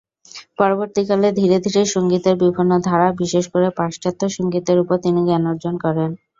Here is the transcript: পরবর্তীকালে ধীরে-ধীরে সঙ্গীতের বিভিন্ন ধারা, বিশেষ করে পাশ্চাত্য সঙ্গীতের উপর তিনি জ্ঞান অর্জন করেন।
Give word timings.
পরবর্তীকালে 0.59 1.27
ধীরে-ধীরে 1.33 1.81
সঙ্গীতের 1.93 2.35
বিভিন্ন 2.43 2.71
ধারা, 2.87 3.07
বিশেষ 3.21 3.45
করে 3.47 3.67
পাশ্চাত্য 3.79 4.21
সঙ্গীতের 4.35 4.77
উপর 4.79 4.95
তিনি 5.05 5.19
জ্ঞান 5.27 5.43
অর্জন 5.51 5.75
করেন। 5.85 6.09